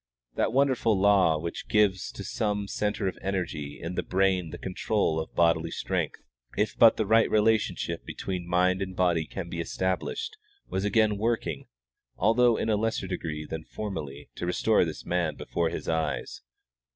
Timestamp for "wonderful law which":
0.51-1.67